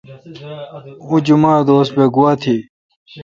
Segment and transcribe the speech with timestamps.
[1.07, 2.57] اوں جمعہ دوس بہ گوا تھی۔